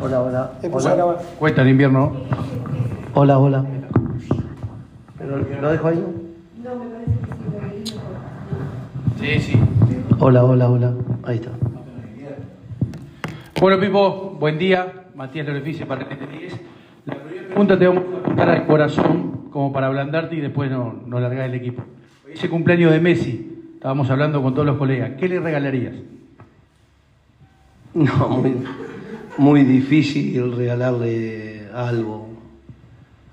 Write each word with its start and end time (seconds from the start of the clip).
Hola, 0.00 0.22
hola. 0.22 0.52
Hola. 0.72 1.16
Cuesta 1.38 1.62
el 1.62 1.68
invierno. 1.68 2.12
hola. 3.14 3.38
hola. 3.38 3.64
¿Pero 5.18 5.38
lo 5.60 5.70
dejo 5.70 5.88
ahí? 5.88 6.04
Sí, 9.20 9.40
sí. 9.40 9.60
Hola, 10.20 10.44
hola, 10.44 10.70
hola. 10.70 10.94
Ahí 11.24 11.36
está. 11.36 11.50
Bueno, 13.60 13.80
Pipo, 13.80 14.36
buen 14.38 14.58
día. 14.58 15.06
Matías 15.16 15.48
Lorefice 15.48 15.84
para 15.84 16.02
el 16.02 16.38
10. 16.38 16.60
La 17.06 17.14
primera 17.16 17.48
pregunta 17.48 17.76
te 17.76 17.88
vamos 17.88 18.04
a 18.04 18.18
apuntar 18.18 18.48
al 18.50 18.66
corazón, 18.66 19.48
como 19.50 19.72
para 19.72 19.88
ablandarte 19.88 20.36
y 20.36 20.40
después 20.40 20.70
no, 20.70 20.94
no 21.06 21.18
largar 21.18 21.46
el 21.46 21.54
equipo. 21.54 21.82
Hoy 22.24 22.34
es 22.34 22.44
el 22.44 22.50
cumpleaños 22.50 22.92
de 22.92 23.00
Messi. 23.00 23.72
Estábamos 23.74 24.08
hablando 24.10 24.40
con 24.42 24.54
todos 24.54 24.66
los 24.66 24.76
colegas. 24.76 25.12
¿Qué 25.18 25.28
le 25.28 25.40
regalarías? 25.40 25.94
No, 27.94 28.28
muy, 28.28 28.54
muy 29.38 29.62
difícil 29.64 30.54
regalarle 30.56 31.68
algo 31.74 32.28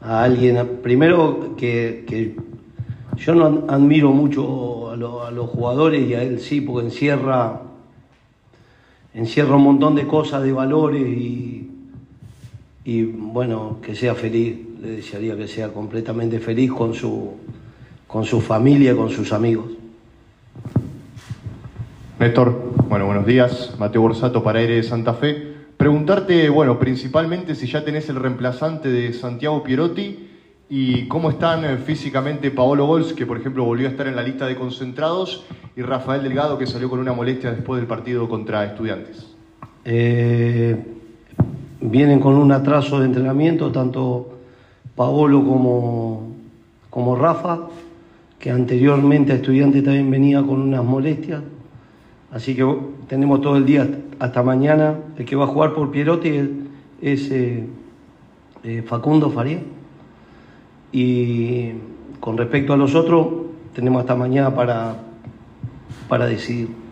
a 0.02 0.24
alguien. 0.24 0.80
Primero 0.84 1.56
que, 1.58 2.06
que 2.08 2.36
yo 3.18 3.36
no 3.36 3.66
admiro 3.68 4.12
mucho 4.12 4.92
a, 4.92 4.96
lo- 4.96 5.26
a 5.26 5.32
los 5.32 5.50
jugadores 5.50 6.08
y 6.08 6.14
a 6.14 6.22
él 6.24 6.40
sí, 6.40 6.62
porque 6.62 6.88
encierra, 6.88 7.62
encierra 9.14 9.56
un 9.56 9.64
montón 9.64 9.96
de 9.96 10.06
cosas, 10.06 10.44
de 10.44 10.52
valores 10.52 11.02
y, 11.08 11.70
y 12.84 13.04
bueno, 13.04 13.80
que 13.82 13.96
sea 13.96 14.14
feliz. 14.16 14.58
Le 14.82 14.92
desearía 14.98 15.36
que 15.36 15.48
sea 15.48 15.70
completamente 15.70 16.40
feliz 16.40 16.72
con 16.72 16.94
su, 16.94 17.32
con 18.06 18.24
su 18.26 18.40
familia 18.42 18.96
con 18.96 19.10
sus 19.10 19.34
amigos. 19.34 19.72
Néstor, 22.20 22.74
bueno, 22.88 23.08
buenos 23.08 23.26
días. 23.26 23.76
Mateo 23.80 24.02
Borsato 24.02 24.44
para 24.44 24.60
Aire 24.60 24.76
de 24.76 24.84
Santa 24.84 25.16
Fe. 25.16 25.55
Preguntarte, 25.86 26.50
bueno, 26.50 26.80
principalmente 26.80 27.54
si 27.54 27.68
ya 27.68 27.86
tenés 27.86 28.10
el 28.10 28.16
reemplazante 28.16 28.90
de 28.90 29.14
Santiago 29.14 29.62
Pierotti 29.62 30.18
y 30.68 31.08
cómo 31.08 31.30
están 31.30 31.64
eh, 31.64 31.78
físicamente 31.78 32.50
Paolo 32.50 32.88
Gols, 32.88 33.14
que 33.14 33.28
por 33.28 33.38
ejemplo 33.38 33.64
volvió 33.66 33.88
a 33.88 33.92
estar 33.92 34.08
en 34.08 34.16
la 34.16 34.24
lista 34.24 34.48
de 34.48 34.56
concentrados, 34.56 35.46
y 35.76 35.84
Rafael 35.84 36.24
Delgado, 36.24 36.58
que 36.58 36.66
salió 36.66 36.90
con 36.90 36.98
una 36.98 37.14
molestia 37.14 37.52
después 37.52 37.80
del 37.80 37.88
partido 37.88 38.28
contra 38.28 38.66
Estudiantes. 38.66 39.28
Eh, 39.86 40.76
vienen 41.82 42.20
con 42.20 42.34
un 42.34 42.52
atraso 42.52 43.00
de 43.00 43.06
entrenamiento, 43.06 43.72
tanto 43.72 44.40
Paolo 44.96 45.46
como, 45.46 46.32
como 46.90 47.16
Rafa, 47.16 47.60
que 48.40 48.50
anteriormente 48.50 49.34
a 49.34 49.36
estudiantes 49.36 49.84
también 49.84 50.10
venía 50.10 50.42
con 50.42 50.62
unas 50.62 50.84
molestias. 50.84 51.44
Así 52.32 52.56
que 52.56 52.66
tenemos 53.08 53.40
todo 53.40 53.56
el 53.56 53.68
día 53.68 53.88
hasta 54.20 54.44
mañana. 54.44 54.96
El 55.18 55.26
que 55.26 55.36
va 55.36 55.46
a 55.46 55.48
jugar 55.48 55.74
por 55.74 55.92
Pierotti 55.92 56.70
es, 57.02 57.32
eh, 57.32 57.68
eh, 58.64 58.84
Facundo 58.86 59.30
Faría. 59.30 59.60
Y 60.92 61.72
con 62.20 62.38
respecto 62.38 62.74
a 62.74 62.78
los 62.78 62.96
otros, 62.96 63.28
tenemos 63.74 64.02
hasta 64.02 64.16
mañana 64.16 64.54
para, 64.54 64.96
para 66.08 66.26
decidir. 66.26 66.86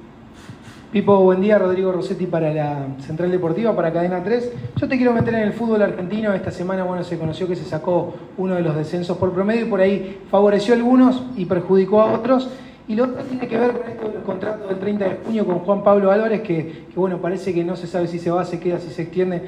Pipo, 0.93 1.17
buen 1.21 1.41
día. 1.41 1.57
Rodrigo 1.57 1.91
Rossetti 1.91 2.27
para 2.27 2.53
la 2.53 2.85
Central 2.99 3.31
Deportiva, 3.31 3.75
para 3.75 3.91
Cadena 3.91 4.23
3. 4.23 4.53
Yo 4.75 4.87
te 4.87 4.95
quiero 4.95 5.11
meter 5.11 5.33
en 5.33 5.41
el 5.41 5.53
fútbol 5.53 5.81
argentino. 5.81 6.31
Esta 6.33 6.51
semana, 6.51 6.83
bueno, 6.83 7.03
se 7.03 7.17
conoció 7.17 7.47
que 7.47 7.55
se 7.55 7.65
sacó 7.65 8.13
uno 8.37 8.53
de 8.53 8.61
los 8.61 8.75
descensos 8.75 9.17
por 9.17 9.31
promedio 9.31 9.65
y 9.65 9.69
por 9.69 9.81
ahí 9.81 10.19
favoreció 10.29 10.75
a 10.75 10.77
algunos 10.77 11.23
y 11.35 11.45
perjudicó 11.45 12.01
a 12.01 12.13
otros. 12.13 12.47
Y 12.85 12.95
lo 12.95 13.05
otro 13.05 13.23
tiene 13.23 13.47
que 13.47 13.57
ver 13.57 13.71
con 13.71 13.89
esto 13.89 14.07
de 14.09 14.13
los 14.15 14.23
contratos 14.23 14.67
del 14.67 14.77
30 14.77 15.05
de 15.05 15.17
junio 15.25 15.45
con 15.45 15.59
Juan 15.59 15.83
Pablo 15.85 16.11
Álvarez, 16.11 16.41
que, 16.41 16.83
bueno, 16.95 17.17
parece 17.19 17.53
que 17.53 17.63
no 17.63 17.77
se 17.77 17.87
sabe 17.87 18.07
si 18.07 18.19
se 18.19 18.29
va, 18.29 18.43
se 18.43 18.59
queda, 18.59 18.77
si 18.79 18.89
se 18.89 19.03
extiende, 19.03 19.41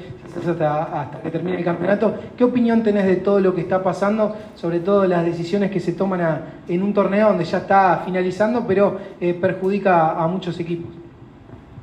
hasta, 0.48 1.02
hasta 1.02 1.20
que 1.20 1.30
termine 1.30 1.58
el 1.58 1.64
campeonato. 1.64 2.14
¿Qué 2.36 2.44
opinión 2.44 2.82
tenés 2.82 3.04
de 3.04 3.16
todo 3.16 3.38
lo 3.40 3.54
que 3.54 3.60
está 3.60 3.82
pasando, 3.82 4.34
sobre 4.54 4.80
todo 4.80 5.04
las 5.06 5.22
decisiones 5.26 5.70
que 5.70 5.80
se 5.80 5.92
toman 5.92 6.20
a- 6.22 6.40
en 6.66 6.82
un 6.82 6.94
torneo 6.94 7.28
donde 7.28 7.44
ya 7.44 7.58
está 7.58 8.02
finalizando, 8.06 8.64
pero 8.66 8.96
eh, 9.20 9.34
perjudica 9.34 10.12
a 10.12 10.26
muchos 10.28 10.58
equipos? 10.60 10.90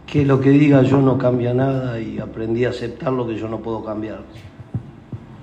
que 0.07 0.25
lo 0.25 0.39
que 0.41 0.49
diga 0.51 0.83
yo 0.83 1.01
no 1.01 1.17
cambia 1.17 1.53
nada 1.55 1.99
y 1.99 2.19
aprendí 2.19 2.65
a 2.65 2.69
aceptar 2.69 3.11
lo 3.13 3.25
que 3.25 3.35
yo 3.35 3.47
no 3.47 3.59
puedo 3.59 3.83
cambiar. 3.83 4.19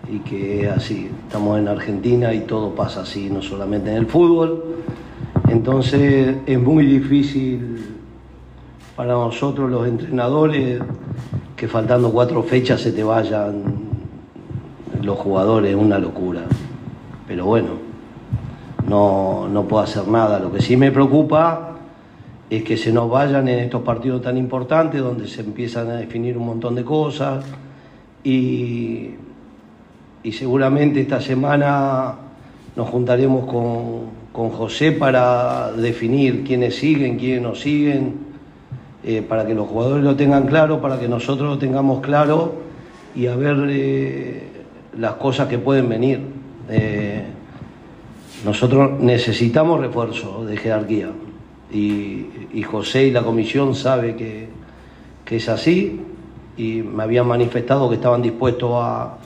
Y 0.08 0.18
que 0.20 0.62
es 0.66 0.68
así, 0.70 1.10
estamos 1.26 1.58
en 1.58 1.66
Argentina 1.66 2.32
y 2.34 2.40
todo 2.40 2.74
pasa 2.74 3.00
así, 3.02 3.30
no 3.30 3.42
solamente 3.42 3.90
en 3.90 3.96
el 3.96 4.06
fútbol. 4.06 4.62
Entonces 5.50 6.36
es 6.46 6.60
muy 6.60 6.86
difícil 6.86 7.84
para 8.94 9.14
nosotros 9.14 9.68
los 9.68 9.88
entrenadores 9.88 10.80
que 11.56 11.66
faltando 11.66 12.12
cuatro 12.12 12.44
fechas 12.44 12.80
se 12.80 12.92
te 12.92 13.02
vayan 13.02 13.64
los 15.02 15.18
jugadores, 15.18 15.72
es 15.72 15.76
una 15.76 15.98
locura. 15.98 16.42
Pero 17.26 17.46
bueno, 17.46 17.70
no, 18.86 19.48
no 19.48 19.64
puedo 19.64 19.82
hacer 19.82 20.06
nada. 20.06 20.38
Lo 20.38 20.52
que 20.52 20.62
sí 20.62 20.76
me 20.76 20.92
preocupa 20.92 21.78
es 22.48 22.62
que 22.62 22.76
se 22.76 22.92
nos 22.92 23.10
vayan 23.10 23.48
en 23.48 23.58
estos 23.58 23.82
partidos 23.82 24.22
tan 24.22 24.36
importantes 24.36 25.00
donde 25.00 25.26
se 25.26 25.40
empiezan 25.40 25.90
a 25.90 25.94
definir 25.94 26.38
un 26.38 26.46
montón 26.46 26.76
de 26.76 26.84
cosas 26.84 27.44
y, 28.22 29.14
y 30.22 30.32
seguramente 30.32 31.00
esta 31.00 31.20
semana 31.20 32.14
nos 32.76 32.88
juntaremos 32.88 33.46
con, 33.46 34.20
con 34.40 34.48
José 34.48 34.92
para 34.92 35.70
definir 35.72 36.44
quiénes 36.44 36.76
siguen, 36.76 37.18
quiénes 37.18 37.42
no 37.42 37.54
siguen, 37.54 38.14
eh, 39.04 39.20
para 39.20 39.44
que 39.44 39.54
los 39.54 39.68
jugadores 39.68 40.02
lo 40.02 40.16
tengan 40.16 40.46
claro, 40.46 40.80
para 40.80 40.98
que 40.98 41.08
nosotros 41.08 41.46
lo 41.46 41.58
tengamos 41.58 42.00
claro 42.00 42.54
y 43.14 43.26
a 43.26 43.36
ver 43.36 43.66
eh, 43.68 44.48
las 44.96 45.12
cosas 45.16 45.46
que 45.46 45.58
pueden 45.58 45.90
venir. 45.90 46.20
Eh, 46.70 47.22
nosotros 48.42 48.98
necesitamos 48.98 49.78
refuerzo 49.78 50.46
de 50.46 50.56
jerarquía 50.56 51.10
y, 51.70 52.24
y 52.54 52.62
José 52.62 53.08
y 53.08 53.10
la 53.10 53.22
comisión 53.22 53.74
sabe 53.74 54.16
que, 54.16 54.48
que 55.26 55.36
es 55.36 55.50
así 55.50 56.00
y 56.56 56.80
me 56.80 57.02
habían 57.02 57.26
manifestado 57.26 57.90
que 57.90 57.96
estaban 57.96 58.22
dispuestos 58.22 58.70
a, 58.72 59.18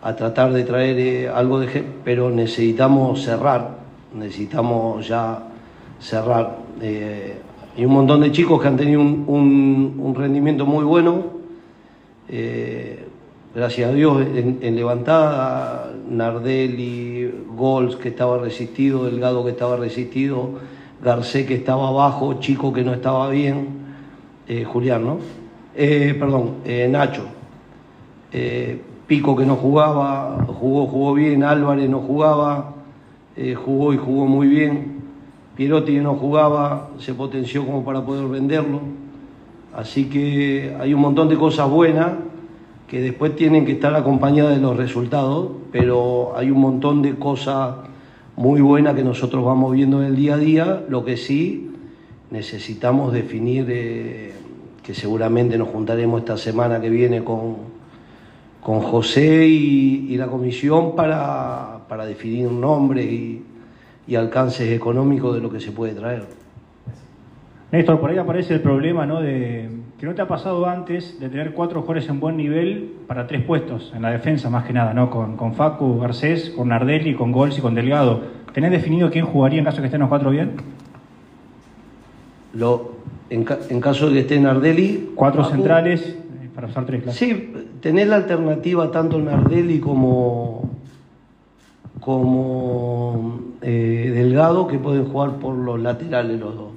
a 0.00 0.16
tratar 0.16 0.54
de 0.54 0.64
traer 0.64 1.28
algo 1.28 1.60
de 1.60 1.84
pero 2.02 2.30
necesitamos 2.30 3.22
cerrar, 3.22 3.87
necesitamos 4.14 5.06
ya 5.06 5.42
cerrar. 6.00 6.58
Eh, 6.80 7.38
hay 7.76 7.84
un 7.84 7.92
montón 7.92 8.20
de 8.20 8.32
chicos 8.32 8.60
que 8.60 8.68
han 8.68 8.76
tenido 8.76 9.00
un, 9.00 9.24
un- 9.98 10.14
rendimiento 10.14 10.66
muy 10.66 10.84
bueno. 10.84 11.22
eh, 12.28 13.04
gracias 13.54 13.90
a 13.90 13.92
Dios 13.94 14.20
en, 14.34 14.76
levantada, 14.76 15.92
Nardelli, 16.08 17.30
Gols 17.56 17.96
que 17.96 18.08
estaba 18.08 18.38
resistido, 18.38 19.04
Delgado 19.06 19.44
que 19.44 19.50
estaba 19.50 19.76
resistido, 19.76 20.50
Garcé 21.02 21.46
que 21.46 21.54
estaba 21.54 21.88
abajo, 21.88 22.34
Chico 22.40 22.72
que 22.72 22.82
no 22.84 22.92
estaba 22.92 23.28
bien, 23.30 23.68
eh, 24.48 24.64
Julián, 24.64 25.04
¿no? 25.04 25.18
Eh, 25.74 26.14
perdón, 26.18 26.56
eh, 26.64 26.88
Nacho. 26.90 27.22
Pico 29.06 29.34
que 29.34 29.46
no 29.46 29.56
jugaba, 29.56 30.44
jugó, 30.46 30.86
jugó 30.86 31.14
bien, 31.14 31.42
Álvarez 31.42 31.88
no 31.88 32.00
jugaba, 32.00 32.74
eh, 33.40 33.54
jugó 33.54 33.92
y 33.92 33.96
jugó 33.96 34.26
muy 34.26 34.48
bien. 34.48 34.98
Pierotti 35.54 36.00
no 36.00 36.14
jugaba, 36.14 36.90
se 36.98 37.14
potenció 37.14 37.64
como 37.64 37.84
para 37.84 38.04
poder 38.04 38.26
venderlo. 38.26 38.80
Así 39.72 40.06
que 40.06 40.74
hay 40.80 40.92
un 40.92 41.00
montón 41.00 41.28
de 41.28 41.36
cosas 41.36 41.70
buenas 41.70 42.14
que 42.88 43.00
después 43.00 43.36
tienen 43.36 43.64
que 43.64 43.72
estar 43.72 43.94
acompañadas 43.94 44.56
de 44.56 44.60
los 44.60 44.76
resultados, 44.76 45.52
pero 45.70 46.32
hay 46.36 46.50
un 46.50 46.60
montón 46.60 47.00
de 47.00 47.14
cosas 47.14 47.76
muy 48.34 48.60
buenas 48.60 48.96
que 48.96 49.04
nosotros 49.04 49.44
vamos 49.44 49.72
viendo 49.72 50.02
en 50.02 50.08
el 50.08 50.16
día 50.16 50.34
a 50.34 50.38
día. 50.38 50.84
Lo 50.88 51.04
que 51.04 51.16
sí 51.16 51.70
necesitamos 52.32 53.12
definir, 53.12 53.66
eh, 53.68 54.32
que 54.82 54.94
seguramente 54.94 55.56
nos 55.58 55.68
juntaremos 55.68 56.22
esta 56.22 56.36
semana 56.36 56.80
que 56.80 56.90
viene 56.90 57.22
con, 57.22 57.56
con 58.60 58.80
José 58.80 59.46
y 59.46 60.16
la 60.16 60.26
comisión 60.26 60.96
para, 60.96 61.77
para 61.88 62.04
definir 62.06 62.50
nombres 62.50 63.06
y, 63.06 63.42
y 64.06 64.14
alcances 64.16 64.70
económicos 64.72 65.34
de 65.34 65.40
lo 65.40 65.50
que 65.50 65.60
se 65.60 65.72
puede 65.72 65.94
traer. 65.94 66.24
Néstor, 67.72 68.00
por 68.00 68.10
ahí 68.10 68.18
aparece 68.18 68.54
el 68.54 68.60
problema, 68.60 69.04
¿no? 69.06 69.20
De 69.20 69.68
que 69.98 70.06
no 70.06 70.14
te 70.14 70.22
ha 70.22 70.28
pasado 70.28 70.66
antes 70.66 71.18
de 71.20 71.28
tener 71.28 71.52
cuatro 71.52 71.80
jugadores 71.82 72.08
en 72.08 72.20
buen 72.20 72.36
nivel 72.36 72.92
para 73.06 73.26
tres 73.26 73.42
puestos, 73.42 73.92
en 73.94 74.02
la 74.02 74.10
defensa 74.10 74.48
más 74.48 74.64
que 74.64 74.72
nada, 74.72 74.94
¿no? 74.94 75.10
Con, 75.10 75.36
con 75.36 75.54
Facu, 75.54 75.98
Garcés, 75.98 76.50
con 76.50 76.68
Nardelli, 76.68 77.14
con 77.14 77.32
Gols 77.32 77.58
y 77.58 77.60
con 77.60 77.74
Delgado. 77.74 78.22
¿Tenés 78.54 78.70
definido 78.70 79.10
quién 79.10 79.24
jugaría 79.26 79.58
en 79.58 79.64
caso 79.64 79.78
de 79.78 79.82
que 79.82 79.86
estén 79.86 80.00
los 80.00 80.08
cuatro 80.08 80.30
bien? 80.30 80.52
Lo, 82.54 82.92
en, 83.28 83.44
ca- 83.44 83.58
en 83.68 83.80
caso 83.80 84.06
de 84.06 84.14
que 84.14 84.20
esté 84.20 84.40
Nardelli. 84.40 85.10
Cuatro 85.14 85.44
Facu- 85.44 85.50
centrales, 85.50 86.00
eh, 86.42 86.48
para 86.54 86.68
usar 86.68 86.86
tres, 86.86 87.02
claro. 87.02 87.18
Sí, 87.18 87.52
tener 87.82 88.08
la 88.08 88.16
alternativa 88.16 88.90
tanto 88.90 89.18
Nardelli 89.18 89.78
como, 89.80 90.70
como 92.00 93.40
eh, 93.62 94.10
Delgado, 94.14 94.66
que 94.66 94.78
pueden 94.78 95.06
jugar 95.06 95.36
por 95.38 95.54
los 95.54 95.80
laterales 95.80 96.38
los 96.38 96.54
dos. 96.54 96.70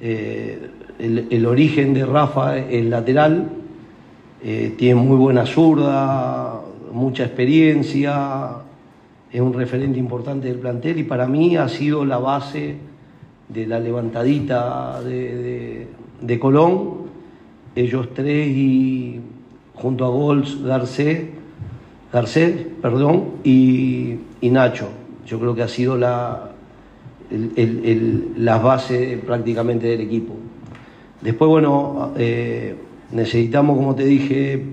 Eh, 0.00 0.70
el, 0.98 1.46
origen 1.46 1.92
de 1.92 2.06
Rafa 2.06 2.58
es 2.58 2.84
lateral, 2.86 3.48
eh, 4.42 4.74
tiene 4.78 5.00
muy 5.00 5.16
buena 5.16 5.44
zurda, 5.44 6.60
mucha 6.92 7.24
experiencia, 7.24 8.50
es 9.32 9.40
un 9.40 9.52
referente 9.52 9.98
importante 9.98 10.48
del 10.48 10.58
plantel 10.58 10.98
y 10.98 11.04
para 11.04 11.26
mí 11.26 11.56
ha 11.56 11.68
sido 11.68 12.04
la 12.04 12.18
base 12.18 12.76
de 13.48 13.66
la 13.66 13.80
levantadita 13.80 15.02
de, 15.02 15.88
de 16.20 16.38
Colón, 16.38 17.04
ellos 17.74 18.08
tres 18.14 18.48
y 18.48 19.20
junto 19.74 20.04
a 20.04 20.08
Gols, 20.08 20.62
Garcés, 20.62 21.24
Garcés 22.14 22.68
perdón, 22.80 23.40
y, 23.42 24.20
Nacho. 24.42 24.86
Yo 25.26 25.40
creo 25.40 25.52
que 25.52 25.62
ha 25.62 25.68
sido 25.68 25.96
la, 25.96 26.52
las 28.36 28.62
bases 28.62 29.18
prácticamente 29.24 29.88
del 29.88 30.02
equipo. 30.02 30.34
Después, 31.20 31.48
bueno, 31.48 32.12
eh, 32.16 32.76
necesitamos, 33.10 33.76
como 33.76 33.96
te 33.96 34.04
dije, 34.04 34.64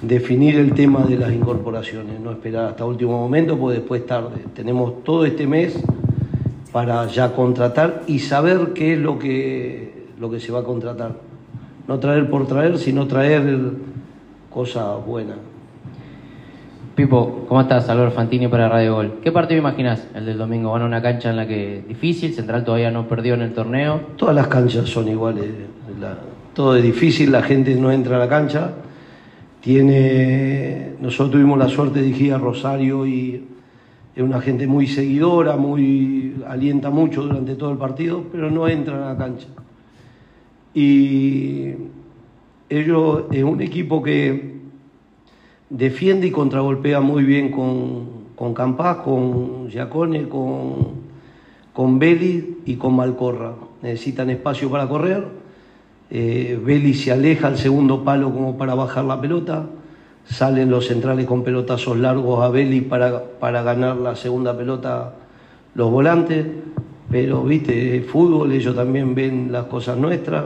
definir 0.00 0.56
el 0.56 0.72
tema 0.72 1.04
de 1.04 1.18
las 1.18 1.34
incorporaciones, 1.34 2.18
no 2.18 2.30
esperar 2.30 2.70
hasta 2.70 2.86
último 2.86 3.18
momento, 3.18 3.58
porque 3.58 3.80
después 3.80 4.06
tarde. 4.06 4.42
Tenemos 4.54 5.04
todo 5.04 5.26
este 5.26 5.46
mes 5.46 5.78
para 6.72 7.06
ya 7.08 7.34
contratar 7.34 8.04
y 8.06 8.20
saber 8.20 8.72
qué 8.72 8.94
es 8.94 8.98
lo 8.98 9.18
que, 9.18 10.06
lo 10.18 10.30
que 10.30 10.40
se 10.40 10.50
va 10.50 10.60
a 10.60 10.64
contratar. 10.64 11.14
No 11.86 11.98
traer 11.98 12.30
por 12.30 12.46
traer, 12.46 12.78
sino 12.78 13.06
traer 13.06 13.72
cosas 14.48 15.04
buenas. 15.04 15.47
Pipo, 16.98 17.44
¿cómo 17.46 17.60
estás? 17.60 17.86
Salvador 17.86 18.10
Fantini 18.10 18.48
para 18.48 18.68
Radio 18.68 18.96
Gol. 18.96 19.20
¿Qué 19.22 19.30
partido 19.30 19.60
imaginas 19.60 20.08
el 20.16 20.26
del 20.26 20.36
domingo? 20.36 20.72
¿Van 20.72 20.82
a 20.82 20.84
una 20.84 21.00
cancha 21.00 21.30
en 21.30 21.36
la 21.36 21.46
que 21.46 21.84
difícil? 21.86 22.34
Central 22.34 22.64
todavía 22.64 22.90
no 22.90 23.06
perdió 23.06 23.34
en 23.34 23.42
el 23.42 23.52
torneo. 23.52 24.00
Todas 24.16 24.34
las 24.34 24.48
canchas 24.48 24.88
son 24.88 25.06
iguales. 25.06 25.44
todo 26.54 26.74
es 26.74 26.82
difícil, 26.82 27.30
la 27.30 27.42
gente 27.42 27.76
no 27.76 27.92
entra 27.92 28.16
a 28.16 28.18
la 28.18 28.28
cancha. 28.28 28.72
Tiene, 29.60 30.94
nosotros 31.00 31.30
tuvimos 31.30 31.56
la 31.56 31.68
suerte 31.68 32.00
de 32.00 32.06
dirigir 32.06 32.34
a 32.34 32.38
Rosario 32.38 33.06
y 33.06 33.46
es 34.16 34.20
una 34.24 34.40
gente 34.40 34.66
muy 34.66 34.88
seguidora, 34.88 35.56
muy 35.56 36.34
alienta 36.48 36.90
mucho 36.90 37.22
durante 37.22 37.54
todo 37.54 37.70
el 37.70 37.78
partido, 37.78 38.24
pero 38.32 38.50
no 38.50 38.66
entran 38.66 39.04
a 39.04 39.12
la 39.12 39.16
cancha. 39.16 39.46
Y 40.74 41.74
ellos 42.68 43.22
es 43.30 43.44
un 43.44 43.60
equipo 43.60 44.02
que 44.02 44.57
defiende 45.70 46.26
y 46.26 46.30
contragolpea 46.30 47.00
muy 47.00 47.24
bien 47.24 47.50
con, 47.50 48.06
con 48.34 48.54
Campás, 48.54 48.98
con 48.98 49.68
Giacone, 49.68 50.28
con, 50.28 50.74
con 51.72 51.98
Belli 51.98 52.58
y 52.66 52.76
con 52.76 52.96
Malcorra. 52.96 53.54
Necesitan 53.82 54.30
espacio 54.30 54.70
para 54.70 54.88
correr. 54.88 55.26
Eh, 56.10 56.58
Belli 56.64 56.94
se 56.94 57.12
aleja 57.12 57.48
al 57.48 57.58
segundo 57.58 58.02
palo 58.02 58.32
como 58.32 58.56
para 58.56 58.74
bajar 58.74 59.04
la 59.04 59.20
pelota. 59.20 59.66
Salen 60.24 60.70
los 60.70 60.86
centrales 60.86 61.26
con 61.26 61.42
pelotazos 61.42 61.96
largos 61.98 62.42
a 62.42 62.48
Belli 62.48 62.82
para, 62.82 63.22
para 63.24 63.62
ganar 63.62 63.96
la 63.96 64.14
segunda 64.16 64.56
pelota 64.56 65.14
los 65.74 65.90
volantes. 65.90 66.46
Pero, 67.10 67.42
viste, 67.42 68.02
fútbol, 68.02 68.52
ellos 68.52 68.76
también 68.76 69.14
ven 69.14 69.50
las 69.50 69.64
cosas 69.64 69.96
nuestras, 69.96 70.44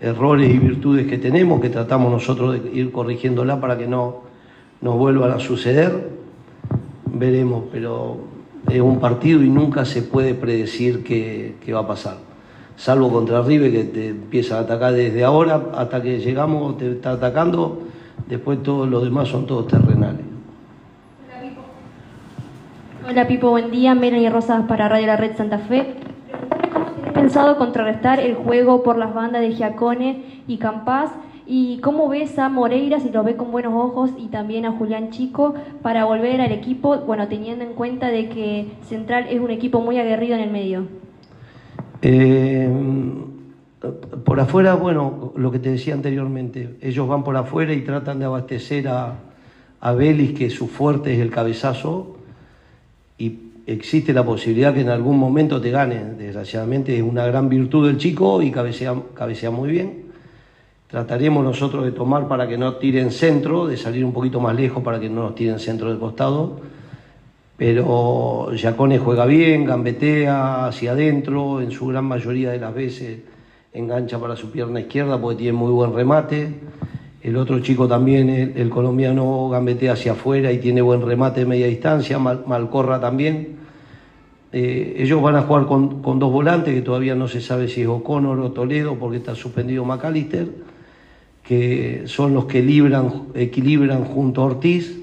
errores 0.00 0.48
y 0.48 0.58
virtudes 0.58 1.06
que 1.06 1.18
tenemos, 1.18 1.60
que 1.60 1.68
tratamos 1.68 2.10
nosotros 2.10 2.62
de 2.62 2.70
ir 2.72 2.90
corrigiéndola 2.90 3.60
para 3.60 3.76
que 3.76 3.86
no, 3.86 4.29
nos 4.80 4.96
vuelvan 4.96 5.32
a 5.32 5.38
suceder, 5.38 6.10
veremos, 7.06 7.64
pero 7.70 8.18
es 8.68 8.80
un 8.80 8.98
partido 8.98 9.42
y 9.42 9.48
nunca 9.48 9.84
se 9.84 10.02
puede 10.02 10.34
predecir 10.34 11.04
qué, 11.04 11.72
va 11.72 11.80
a 11.80 11.86
pasar. 11.86 12.16
Salvo 12.76 13.12
contra 13.12 13.42
River 13.42 13.70
que 13.70 13.84
te 13.84 14.08
empieza 14.08 14.56
a 14.56 14.60
atacar 14.60 14.94
desde 14.94 15.22
ahora 15.22 15.70
hasta 15.74 16.00
que 16.00 16.18
llegamos, 16.18 16.78
te 16.78 16.92
está 16.92 17.12
atacando, 17.12 17.82
después 18.26 18.62
todos 18.62 18.88
los 18.88 19.02
demás 19.02 19.28
son 19.28 19.46
todos 19.46 19.66
terrenales. 19.66 20.30
Hola 23.06 23.26
Pipo, 23.26 23.50
buen 23.50 23.70
día. 23.72 23.94
Melanie 23.94 24.30
Rosas 24.30 24.66
para 24.66 24.88
Radio 24.88 25.08
La 25.08 25.16
Red 25.16 25.36
Santa 25.36 25.58
Fe. 25.58 25.96
¿Cómo 26.72 26.86
tienes 26.92 27.12
pensado 27.12 27.56
contrarrestar 27.56 28.20
el 28.20 28.36
juego 28.36 28.84
por 28.84 28.96
las 28.96 29.12
bandas 29.12 29.40
de 29.42 29.52
Giacone 29.52 30.42
y 30.46 30.58
Campas 30.58 31.10
¿Y 31.52 31.78
cómo 31.78 32.08
ves 32.08 32.38
a 32.38 32.48
Moreira, 32.48 33.00
si 33.00 33.10
lo 33.10 33.24
ve 33.24 33.34
con 33.34 33.50
buenos 33.50 33.74
ojos, 33.74 34.12
y 34.16 34.28
también 34.28 34.66
a 34.66 34.70
Julián 34.70 35.10
Chico 35.10 35.54
para 35.82 36.04
volver 36.04 36.40
al 36.40 36.52
equipo, 36.52 36.98
bueno, 36.98 37.26
teniendo 37.26 37.64
en 37.64 37.72
cuenta 37.72 38.08
de 38.08 38.28
que 38.28 38.68
Central 38.88 39.26
es 39.28 39.40
un 39.40 39.50
equipo 39.50 39.80
muy 39.80 39.98
aguerrido 39.98 40.36
en 40.36 40.42
el 40.42 40.50
medio? 40.52 40.86
Eh, 42.02 42.70
por 44.24 44.38
afuera, 44.38 44.76
bueno, 44.76 45.32
lo 45.34 45.50
que 45.50 45.58
te 45.58 45.72
decía 45.72 45.92
anteriormente, 45.92 46.76
ellos 46.82 47.08
van 47.08 47.24
por 47.24 47.36
afuera 47.36 47.72
y 47.72 47.80
tratan 47.80 48.20
de 48.20 48.26
abastecer 48.26 48.86
a, 48.86 49.16
a 49.80 49.92
Belis, 49.92 50.38
que 50.38 50.50
su 50.50 50.68
fuerte 50.68 51.14
es 51.14 51.18
el 51.18 51.30
cabezazo, 51.30 52.14
y 53.18 53.40
existe 53.66 54.12
la 54.12 54.24
posibilidad 54.24 54.72
que 54.72 54.82
en 54.82 54.88
algún 54.88 55.18
momento 55.18 55.60
te 55.60 55.72
gane. 55.72 55.96
Desgraciadamente 56.16 56.96
es 56.96 57.02
una 57.02 57.26
gran 57.26 57.48
virtud 57.48 57.88
del 57.88 57.96
chico 57.96 58.40
y 58.40 58.52
cabecea, 58.52 58.94
cabecea 59.14 59.50
muy 59.50 59.68
bien 59.68 60.09
Trataremos 60.90 61.44
nosotros 61.44 61.84
de 61.84 61.92
tomar 61.92 62.26
para 62.26 62.48
que 62.48 62.58
no 62.58 62.74
tiren 62.74 63.12
centro, 63.12 63.68
de 63.68 63.76
salir 63.76 64.04
un 64.04 64.12
poquito 64.12 64.40
más 64.40 64.56
lejos 64.56 64.82
para 64.82 64.98
que 64.98 65.08
no 65.08 65.22
nos 65.22 65.36
tiren 65.36 65.60
centro 65.60 65.88
del 65.88 66.00
costado. 66.00 66.58
Pero 67.56 68.52
Yacone 68.52 68.98
juega 68.98 69.24
bien, 69.24 69.64
gambetea 69.64 70.66
hacia 70.66 70.90
adentro, 70.90 71.60
en 71.60 71.70
su 71.70 71.86
gran 71.86 72.06
mayoría 72.06 72.50
de 72.50 72.58
las 72.58 72.74
veces 72.74 73.20
engancha 73.72 74.18
para 74.18 74.34
su 74.34 74.50
pierna 74.50 74.80
izquierda 74.80 75.20
porque 75.20 75.38
tiene 75.38 75.52
muy 75.52 75.70
buen 75.70 75.94
remate. 75.94 76.54
El 77.22 77.36
otro 77.36 77.60
chico 77.60 77.86
también, 77.86 78.52
el, 78.56 78.68
colombiano, 78.68 79.48
gambetea 79.48 79.92
hacia 79.92 80.12
afuera 80.12 80.50
y 80.50 80.58
tiene 80.58 80.82
buen 80.82 81.06
remate 81.06 81.40
de 81.40 81.46
media 81.46 81.66
distancia, 81.68 82.18
Malcorra 82.18 82.98
también. 82.98 83.58
Eh, 84.52 84.96
ellos 84.98 85.22
van 85.22 85.36
a 85.36 85.42
jugar 85.42 85.66
con, 85.66 86.02
con, 86.02 86.18
dos 86.18 86.32
volantes, 86.32 86.74
que 86.74 86.82
todavía 86.82 87.14
no 87.14 87.28
se 87.28 87.40
sabe 87.40 87.68
si 87.68 87.82
es 87.82 87.86
O'Connor 87.86 88.40
o 88.40 88.50
Toledo, 88.50 88.96
porque 88.96 89.18
está 89.18 89.36
suspendido 89.36 89.84
McAllister 89.84 90.69
que 91.50 92.02
son 92.06 92.32
los 92.32 92.44
que 92.44 92.60
equilibran 92.60 94.04
junto 94.04 94.40
a 94.40 94.44
Ortiz, 94.44 95.00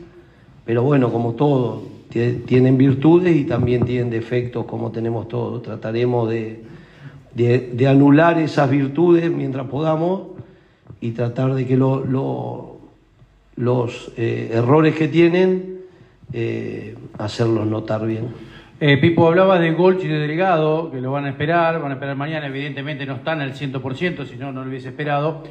pero 0.63 0.81
bueno, 0.81 1.11
como 1.11 1.33
todo, 1.33 1.83
tienen 2.09 2.77
virtudes 2.77 3.35
y 3.35 3.43
también 3.43 3.83
tienen 3.83 4.09
defectos 4.09 4.63
como 4.63 4.89
tenemos 4.89 5.27
todos. 5.27 5.61
Trataremos 5.61 6.29
de, 6.29 6.63
anular 7.85 8.39
esas 8.39 8.69
virtudes 8.69 9.29
mientras 9.29 9.67
podamos 9.67 10.37
y 11.01 11.11
tratar 11.11 11.53
de 11.53 11.67
que 11.67 11.75
los 11.75 11.97
eh, 14.15 14.51
errores 14.53 14.95
que 14.95 15.09
tienen, 15.09 15.81
eh, 16.31 16.95
hacerlos 17.17 17.67
notar 17.67 18.07
bien. 18.07 18.27
Eh, 18.79 18.95
Pipo, 18.95 19.27
hablaba 19.27 19.59
de 19.59 19.73
Golch 19.73 20.05
y 20.05 20.07
de 20.07 20.19
Delgado, 20.19 20.91
que 20.91 21.01
lo 21.01 21.11
van 21.11 21.25
a 21.25 21.29
esperar, 21.29 21.81
van 21.81 21.91
a 21.91 21.95
esperar 21.95 22.15
mañana, 22.15 22.47
evidentemente 22.47 23.05
no 23.05 23.15
están 23.15 23.41
al 23.41 23.53
100%, 23.53 24.25
si 24.25 24.37
no, 24.37 24.53
no 24.53 24.63
lo 24.63 24.69
hubiese 24.69 24.87
esperado. 24.87 25.43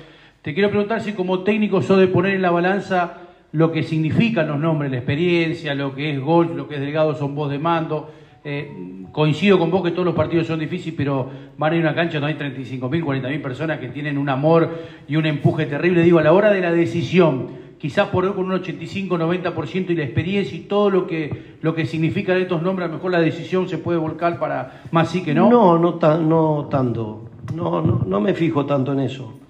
Te 0.46 0.54
quiero 0.54 0.70
preguntar 0.70 1.00
si 1.00 1.12
como 1.14 1.40
técnico 1.40 1.82
sos 1.82 1.98
de 1.98 2.06
poner 2.06 2.34
en 2.34 2.42
la 2.42 2.52
balanza 2.52 3.14
lo 3.50 3.72
que 3.72 3.82
significan 3.82 4.46
los 4.46 4.60
nombres, 4.60 4.92
la 4.92 4.98
experiencia, 4.98 5.74
lo 5.74 5.92
que 5.92 6.12
es 6.12 6.20
gol, 6.20 6.56
lo 6.56 6.68
que 6.68 6.76
es 6.76 6.80
delgado, 6.80 7.16
son 7.16 7.34
voz 7.34 7.50
de 7.50 7.58
mando. 7.58 8.12
Eh, 8.44 8.70
coincido 9.10 9.58
con 9.58 9.72
vos 9.72 9.82
que 9.82 9.90
todos 9.90 10.04
los 10.04 10.14
partidos 10.14 10.46
son 10.46 10.60
difíciles, 10.60 10.94
pero 10.96 11.28
van 11.58 11.72
a 11.72 11.76
ir 11.76 11.82
a 11.84 11.88
una 11.88 11.96
cancha 11.96 12.20
donde 12.20 12.34
hay 12.34 12.52
35.000, 12.52 12.78
40.000 12.78 13.42
personas 13.42 13.80
que 13.80 13.88
tienen 13.88 14.16
un 14.16 14.28
amor 14.28 14.70
y 15.08 15.16
un 15.16 15.26
empuje 15.26 15.66
terrible. 15.66 16.04
Digo, 16.04 16.20
a 16.20 16.22
la 16.22 16.32
hora 16.32 16.52
de 16.52 16.60
la 16.60 16.70
decisión, 16.70 17.48
quizás 17.76 18.06
por 18.10 18.32
con 18.36 18.48
un 18.48 18.62
85-90% 18.62 19.90
y 19.90 19.96
la 19.96 20.04
experiencia 20.04 20.56
y 20.56 20.60
todo 20.60 20.90
lo 20.90 21.08
que, 21.08 21.56
lo 21.60 21.74
que 21.74 21.86
significan 21.86 22.36
estos 22.36 22.62
nombres, 22.62 22.84
a 22.84 22.92
lo 22.92 22.98
mejor 22.98 23.10
la 23.10 23.20
decisión 23.20 23.68
se 23.68 23.78
puede 23.78 23.98
volcar 23.98 24.38
para 24.38 24.82
más 24.92 25.10
sí 25.10 25.24
que 25.24 25.34
no. 25.34 25.50
No, 25.50 25.76
no, 25.76 25.98
no 26.18 26.66
tanto. 26.70 27.30
No, 27.52 27.82
no, 27.82 28.04
no 28.06 28.20
me 28.20 28.32
fijo 28.32 28.64
tanto 28.64 28.92
en 28.92 29.00
eso. 29.00 29.40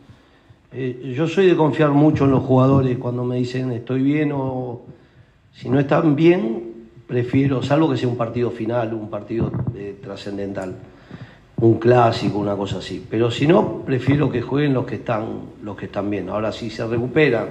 Eh, 0.79 1.15
yo 1.17 1.27
soy 1.27 1.47
de 1.47 1.57
confiar 1.57 1.93
mucho 1.93 2.27
en 2.27 2.33
los 2.33 2.45
jugadores 2.45 2.99
cuando 2.99 3.25
me 3.25 3.37
dicen 3.37 3.73
estoy 3.73 4.03
bien 4.03 4.31
o 4.35 4.83
si 5.55 5.71
no 5.71 5.81
están 5.81 6.15
bien, 6.15 6.65
prefiero, 7.07 7.63
salvo 7.63 7.91
que 7.91 7.97
sea 7.97 8.11
un 8.11 8.17
partido 8.19 8.51
final, 8.51 8.93
un 8.93 9.09
partido 9.09 9.51
eh, 9.75 9.97
trascendental, 10.03 10.77
un 11.63 11.79
clásico, 11.79 12.39
una 12.39 12.55
cosa 12.57 12.77
así. 12.77 13.03
Pero 13.09 13.31
si 13.31 13.47
no, 13.47 13.85
prefiero 13.87 14.31
que 14.31 14.43
jueguen 14.43 14.75
los 14.75 14.85
que 14.85 14.97
están, 14.97 15.25
los 15.63 15.79
que 15.79 15.87
están 15.87 16.11
bien. 16.11 16.29
Ahora, 16.29 16.53
si 16.53 16.69
se 16.69 16.87
recuperan 16.87 17.47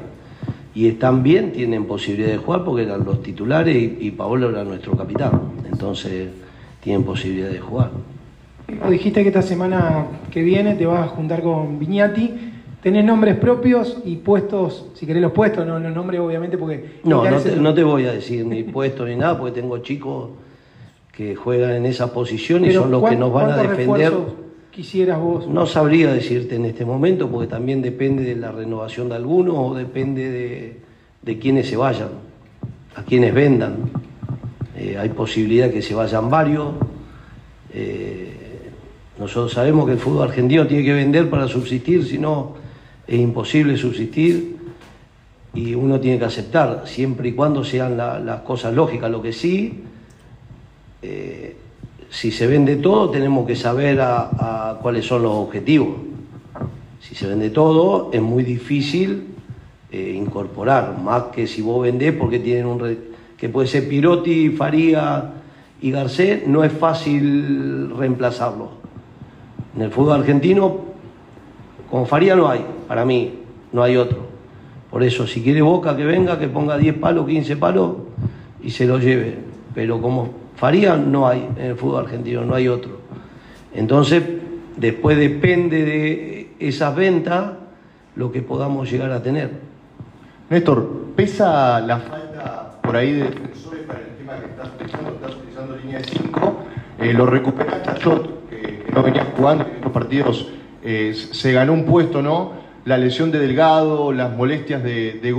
y 0.76 0.88
están 0.88 1.24
bien, 1.24 1.52
tienen 1.52 1.86
posibilidad 1.86 2.30
de 2.30 2.38
jugar 2.38 2.64
porque 2.64 2.84
eran 2.84 3.04
los 3.04 3.24
titulares 3.24 3.76
y, 3.76 3.98
y 4.02 4.12
Paolo 4.12 4.52
era 4.52 4.64
nuestro 4.64 4.96
capitán. 4.96 5.32
Entonces, 5.66 6.30
tienen 6.80 7.04
posibilidad 7.04 7.50
de 7.50 7.60
jugar. 7.60 7.90
Dijiste 8.88 9.24
que 9.24 9.30
esta 9.30 9.42
semana 9.42 10.06
que 10.30 10.44
viene 10.44 10.76
te 10.76 10.86
vas 10.86 11.06
a 11.06 11.08
juntar 11.08 11.42
con 11.42 11.80
Viñati 11.80 12.52
tenés 12.86 13.04
nombres 13.04 13.36
propios 13.38 13.98
y 14.06 14.18
puestos, 14.18 14.86
si 14.94 15.08
querés 15.08 15.24
los 15.24 15.32
puestos, 15.32 15.66
no 15.66 15.80
los 15.80 15.92
nombres 15.92 16.20
obviamente 16.20 16.56
porque... 16.56 17.00
No, 17.04 17.24
no 17.28 17.74
te, 17.74 17.84
voy 17.84 18.06
a 18.06 18.12
decir 18.12 18.46
ni 18.46 18.62
puestos 18.62 19.10
ni 19.10 19.16
nada 19.16 19.40
porque 19.40 19.60
tengo 19.60 19.80
chicos 19.80 20.30
que 21.12 21.36
juegan 21.36 21.72
en 21.72 21.88
esa 21.88 22.14
posición 22.14 22.64
y 22.64 22.72
son 22.72 22.92
los 22.92 23.04
que 23.10 23.16
nos 23.16 23.34
van 23.34 23.50
a 23.50 23.58
defender. 23.58 24.14
quisieras 24.70 25.20
vos? 25.20 25.48
No 25.48 25.66
sabría 25.66 26.14
decirte 26.14 26.58
en 26.58 26.66
este 26.66 26.86
momento 26.86 27.28
porque 27.28 27.48
también 27.48 27.82
depende 27.82 28.24
de 28.24 28.36
la 28.36 28.52
renovación 28.52 29.10
de 29.10 29.16
algunos 29.16 29.56
o 29.58 29.74
depende 29.74 30.30
de, 30.30 30.80
de 31.24 31.40
quienes 31.40 31.68
se 31.68 31.78
vayan, 31.78 32.10
a 32.96 33.02
quienes 33.02 33.34
vendan. 33.34 33.78
Eh, 34.78 34.96
hay 35.00 35.10
posibilidad 35.10 35.72
que 35.72 35.82
se 35.82 35.96
vayan 35.96 36.30
varios. 36.30 36.68
Eh, 37.74 38.32
nosotros 39.18 39.54
sabemos 39.54 39.88
que 39.88 39.94
el 39.94 39.98
fútbol 39.98 40.28
argentino 40.28 40.68
tiene 40.68 40.84
que 40.84 40.94
vender 40.94 41.32
para 41.32 41.48
subsistir, 41.48 42.06
si 42.06 42.20
no 42.20 42.64
es 43.08 43.20
imposible 43.20 43.78
subsistir 43.78 44.58
y 45.54 45.74
uno 45.74 46.00
tiene 46.00 46.20
que 46.20 46.26
aceptar, 46.26 46.84
siempre 46.86 47.30
y 47.30 47.32
cuando 47.34 47.64
sean 47.64 47.96
la- 47.98 48.20
las 48.20 48.42
cosas 48.42 48.74
lógicas. 48.74 49.10
Lo 49.10 49.22
que 49.22 49.32
sí, 49.32 49.84
eh, 51.02 51.56
si 52.10 52.32
se 52.32 52.48
vende 52.48 52.76
todo, 52.78 53.10
tenemos 53.10 53.46
que 53.48 53.56
saber 53.56 54.00
a, 54.02 54.80
cuáles 54.82 55.06
son 55.06 55.24
los 55.24 55.32
objetivos. 55.32 55.96
Si 57.00 57.16
se 57.16 57.28
vende 57.28 57.50
todo, 57.50 58.10
es 58.12 58.22
muy 58.22 58.44
difícil 58.44 59.28
eh, 59.92 60.14
incorporar, 60.18 60.98
más 61.02 61.24
que 61.34 61.48
si 61.48 61.62
vos 61.62 61.84
vendés 61.84 62.14
porque 62.14 62.40
tienen 62.40 62.66
un... 62.66 62.98
que 63.38 63.50
puede 63.50 63.68
ser 63.68 63.88
Pirotti, 63.88 64.50
Faría 64.50 65.34
y 65.82 65.92
Garcés, 65.92 66.48
no 66.48 66.64
es 66.64 66.72
fácil 66.74 67.96
reemplazarlos. 67.96 68.70
En 69.76 69.84
el 69.84 69.92
fútbol 69.92 70.20
argentino, 70.22 70.85
como 71.96 72.06
Faría 72.06 72.36
no 72.36 72.50
hay, 72.50 72.60
para 72.90 73.06
mí, 73.06 73.36
no 73.72 73.82
hay 73.82 73.96
otro. 73.96 74.26
Por 74.92 75.02
eso, 75.02 75.26
si 75.26 75.42
quiere 75.42 75.62
Boca 75.62 75.96
que 75.96 76.04
venga, 76.04 76.38
que 76.38 76.50
ponga 76.50 76.78
10 76.78 76.96
palos, 76.96 77.26
15 77.26 77.56
palos 77.56 77.94
y 78.62 78.70
se 78.72 78.86
lo 78.86 79.00
lleve. 79.00 79.38
Pero 79.74 80.02
como 80.02 80.30
Faría 80.58 80.98
no 80.98 81.26
hay 81.26 81.48
en 81.56 81.68
el 81.68 81.78
fútbol 81.78 82.04
argentino, 82.04 82.44
no 82.44 82.54
hay 82.54 82.68
otro. 82.68 83.00
Entonces, 83.74 84.22
después 84.76 85.18
depende 85.18 85.86
de 85.86 86.50
esas 86.60 86.94
ventas 86.94 87.52
lo 88.18 88.30
que 88.30 88.42
podamos 88.42 88.92
llegar 88.92 89.12
a 89.12 89.24
tener. 89.24 89.52
Néstor, 90.50 91.14
¿pesa 91.16 91.80
la 91.80 92.00
falta 92.00 92.74
por 92.84 92.98
ahí 92.98 93.14
de 93.14 93.24
defensores 93.24 93.84
para 93.84 94.00
el 94.00 94.08
tema 94.18 94.34
que 94.38 94.48
estás 94.48 94.68
utilizando? 94.76 95.12
Estás 95.12 95.36
utilizando 95.38 95.78
línea 95.78 96.00
de 96.00 96.04
5. 96.04 96.64
lo 97.14 97.26
recuperaste 97.26 97.90
a 97.90 97.96
que 98.50 98.84
no 98.94 99.02
venía 99.02 99.26
jugando 99.38 99.64
en 99.64 99.76
estos 99.76 99.92
partidos. 99.94 100.52
Eh, 100.86 101.14
se 101.14 101.52
ganó 101.52 101.74
un 101.74 101.86
puesto, 101.86 102.22
¿no? 102.22 102.52
La 102.86 102.98
lesión 102.98 103.32
de 103.32 103.40
Delgado, 103.40 104.12
las 104.12 104.36
molestias 104.38 104.84
de, 104.84 105.14
de. 105.14 105.34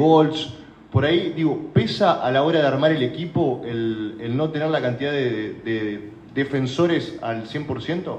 Por 0.91 1.05
ahí, 1.05 1.33
digo, 1.37 1.71
¿pesa 1.73 2.25
a 2.25 2.31
la 2.33 2.43
hora 2.43 2.61
de 2.61 2.67
armar 2.67 2.91
el 2.91 3.03
equipo 3.03 3.62
el, 3.65 4.37
no 4.37 4.50
tener 4.50 4.69
la 4.71 4.83
cantidad 4.83 5.12
de, 5.12 5.55
de 5.65 6.11
defensores 6.35 7.19
al 7.23 7.45
100%? 7.45 8.17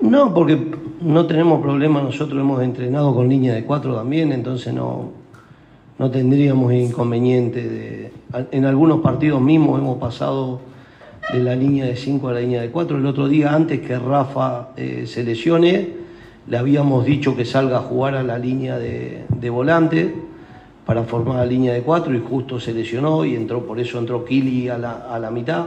No, 0.00 0.32
porque 0.32 0.56
no 1.00 1.26
tenemos 1.26 1.60
problema, 1.60 2.00
nosotros 2.00 2.40
hemos 2.40 2.62
entrenado 2.62 3.14
con 3.14 3.28
línea 3.28 3.54
de 3.54 3.64
cuatro 3.64 3.94
también, 3.94 4.32
entonces 4.32 4.72
no, 4.72 5.10
no 5.98 6.10
tendríamos 6.10 6.72
inconveniente. 6.72 7.68
De, 7.68 8.12
en 8.52 8.64
algunos 8.64 9.00
partidos 9.00 9.40
mismos 9.40 9.80
hemos 9.80 9.98
pasado 9.98 10.60
de 11.28 11.42
la 11.42 11.54
línea 11.54 11.84
de 11.86 11.96
5 11.96 12.28
a 12.28 12.32
la 12.32 12.40
línea 12.40 12.62
de 12.62 12.70
4. 12.70 12.96
El 12.98 13.06
otro 13.06 13.28
día, 13.28 13.54
antes 13.54 13.80
que 13.80 13.98
Rafa 13.98 14.68
eh, 14.76 15.04
se 15.06 15.22
lesione, 15.24 15.88
le 16.46 16.56
habíamos 16.56 17.04
dicho 17.04 17.36
que 17.36 17.44
salga 17.44 17.78
a 17.78 17.80
jugar 17.80 18.14
a 18.14 18.22
la 18.22 18.38
línea 18.38 18.78
de, 18.78 19.24
de 19.28 19.50
volante 19.50 20.14
para 20.86 21.02
formar 21.04 21.36
la 21.36 21.44
línea 21.46 21.74
de 21.74 21.82
4 21.82 22.14
y 22.14 22.20
justo 22.20 22.58
se 22.58 22.72
lesionó 22.72 23.24
y 23.26 23.34
entró, 23.34 23.66
por 23.66 23.78
eso 23.78 23.98
entró 23.98 24.24
Kili 24.24 24.70
a 24.70 24.78
la, 24.78 25.06
a 25.10 25.18
la 25.18 25.30
mitad. 25.30 25.66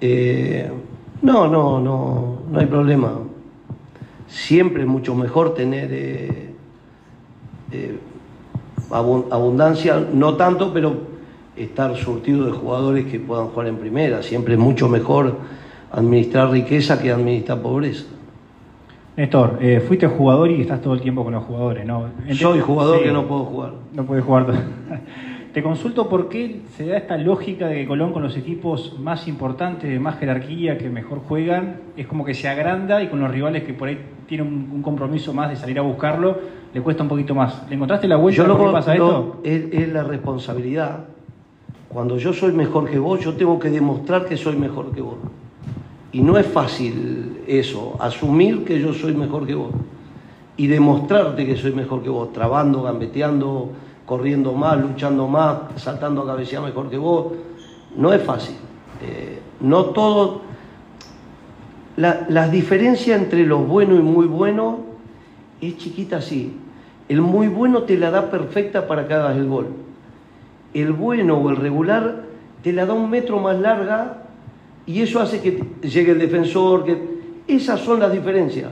Eh, 0.00 0.68
no, 1.22 1.46
no, 1.46 1.78
no, 1.78 2.38
no 2.50 2.58
hay 2.58 2.66
problema. 2.66 3.12
Siempre 4.26 4.82
es 4.82 4.88
mucho 4.88 5.14
mejor 5.14 5.54
tener 5.54 5.90
eh, 5.92 6.52
abun- 8.90 9.26
abundancia, 9.30 10.04
no 10.12 10.34
tanto, 10.34 10.72
pero 10.72 10.92
estar 11.56 11.94
surtido 11.96 12.46
de 12.46 12.52
jugadores 12.52 13.06
que 13.06 13.18
puedan 13.20 13.48
jugar 13.48 13.68
en 13.68 13.76
primera. 13.76 14.22
Siempre 14.22 14.54
es 14.54 14.60
mucho 14.60 14.88
mejor 14.88 15.36
administrar 15.92 16.50
riqueza 16.50 17.00
que 17.00 17.10
administrar 17.10 17.60
pobreza. 17.60 18.04
Néstor, 19.16 19.58
eh, 19.60 19.80
fuiste 19.86 20.06
jugador 20.06 20.50
y 20.50 20.60
estás 20.62 20.80
todo 20.80 20.94
el 20.94 21.00
tiempo 21.00 21.24
con 21.24 21.32
los 21.34 21.44
jugadores, 21.44 21.84
¿no? 21.84 22.06
Ent- 22.26 22.34
Soy 22.36 22.60
jugador 22.60 22.98
Sí, 22.98 23.04
que 23.04 23.12
no 23.12 23.26
puedo 23.26 23.44
jugar. 23.44 23.72
No 23.92 24.04
puedes 24.04 24.24
jugar. 24.24 24.46
Te 25.52 25.64
consulto 25.64 26.08
por 26.08 26.28
qué 26.28 26.60
se 26.76 26.86
da 26.86 26.96
esta 26.96 27.16
lógica 27.18 27.66
de 27.66 27.74
que 27.80 27.86
Colón 27.88 28.12
con 28.12 28.22
los 28.22 28.36
equipos 28.36 28.96
más 29.00 29.26
importantes, 29.26 29.90
de 29.90 29.98
más 29.98 30.16
jerarquía, 30.20 30.78
que 30.78 30.88
mejor 30.88 31.18
juegan, 31.26 31.78
es 31.96 32.06
como 32.06 32.24
que 32.24 32.34
se 32.34 32.48
agranda 32.48 33.02
y 33.02 33.08
con 33.08 33.18
los 33.18 33.28
rivales 33.32 33.64
que 33.64 33.74
por 33.74 33.88
ahí 33.88 33.98
tienen 34.28 34.46
un, 34.46 34.70
un 34.72 34.80
compromiso 34.82 35.34
más 35.34 35.50
de 35.50 35.56
salir 35.56 35.76
a 35.80 35.82
buscarlo, 35.82 36.38
le 36.72 36.80
cuesta 36.80 37.02
un 37.02 37.08
poquito 37.08 37.34
más. 37.34 37.64
¿Le 37.68 37.74
encontraste 37.74 38.06
la 38.06 38.14
vuelta 38.14 38.40
Yo 38.42 38.46
lo, 38.46 38.70
pasa 38.72 38.94
lo- 38.94 39.08
esto? 39.08 39.40
es, 39.42 39.64
es 39.72 39.88
la 39.92 40.04
responsabilidad. 40.04 41.00
Cuando 41.92 42.18
yo 42.18 42.32
soy 42.32 42.52
mejor 42.52 42.88
que 42.88 43.00
vos, 43.00 43.18
yo 43.18 43.34
tengo 43.34 43.58
que 43.58 43.68
demostrar 43.68 44.24
que 44.24 44.36
soy 44.36 44.54
mejor 44.54 44.92
que 44.92 45.00
vos. 45.02 45.16
Y 46.12 46.22
no 46.22 46.38
es 46.38 46.46
fácil 46.46 47.42
eso, 47.48 47.96
asumir 47.98 48.64
que 48.64 48.80
yo 48.80 48.94
soy 48.94 49.12
mejor 49.12 49.44
que 49.44 49.56
vos. 49.56 49.72
Y 50.56 50.68
demostrarte 50.68 51.44
que 51.44 51.56
soy 51.56 51.72
mejor 51.72 52.00
que 52.02 52.08
vos, 52.08 52.32
trabando, 52.32 52.84
gambeteando, 52.84 53.70
corriendo 54.06 54.52
más, 54.52 54.80
luchando 54.80 55.26
más, 55.26 55.56
saltando 55.76 56.22
a 56.22 56.26
cabecear 56.26 56.62
mejor 56.62 56.88
que 56.90 56.96
vos. 56.96 57.32
No 57.96 58.12
es 58.12 58.22
fácil. 58.22 58.54
Eh, 59.02 59.40
no 59.58 59.86
todo. 59.86 60.42
La, 61.96 62.24
las 62.28 62.52
diferencias 62.52 63.20
entre 63.20 63.44
los 63.44 63.66
buenos 63.66 63.98
y 63.98 64.02
muy 64.02 64.26
buenos 64.26 64.76
es 65.60 65.76
chiquita 65.76 66.18
así. 66.18 66.56
El 67.08 67.20
muy 67.20 67.48
bueno 67.48 67.82
te 67.82 67.98
la 67.98 68.12
da 68.12 68.30
perfecta 68.30 68.86
para 68.86 69.08
que 69.08 69.14
hagas 69.14 69.36
el 69.36 69.48
gol. 69.48 69.89
El 70.74 70.92
bueno 70.92 71.38
o 71.38 71.50
el 71.50 71.56
regular 71.56 72.22
te 72.62 72.72
la 72.72 72.86
da 72.86 72.94
un 72.94 73.10
metro 73.10 73.38
más 73.38 73.58
larga 73.58 74.24
y 74.86 75.02
eso 75.02 75.20
hace 75.20 75.40
que 75.40 75.62
llegue 75.82 76.12
el 76.12 76.18
defensor. 76.18 76.84
Que... 76.84 76.98
Esas 77.46 77.80
son 77.80 78.00
las 78.00 78.12
diferencias. 78.12 78.70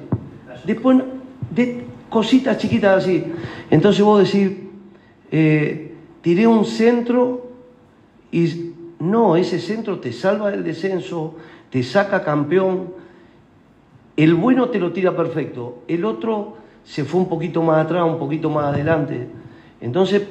Después, 0.65 0.99
de 1.51 1.85
cositas 2.09 2.59
chiquitas 2.59 3.05
así. 3.05 3.25
Entonces 3.71 4.03
vos 4.03 4.23
decís, 4.25 4.59
eh, 5.31 5.95
tiré 6.21 6.47
un 6.47 6.65
centro 6.65 7.51
y 8.31 8.73
no, 8.99 9.37
ese 9.37 9.59
centro 9.59 9.99
te 9.99 10.13
salva 10.13 10.51
del 10.51 10.65
descenso, 10.65 11.35
te 11.71 11.83
saca 11.83 12.23
campeón. 12.25 12.93
El 14.17 14.35
bueno 14.35 14.69
te 14.69 14.79
lo 14.79 14.93
tira 14.93 15.17
perfecto, 15.17 15.83
el 15.87 16.05
otro 16.05 16.57
se 16.85 17.05
fue 17.05 17.21
un 17.21 17.29
poquito 17.29 17.63
más 17.63 17.85
atrás, 17.85 18.05
un 18.05 18.19
poquito 18.19 18.51
más 18.51 18.67
adelante. 18.67 19.29
Entonces, 19.81 20.23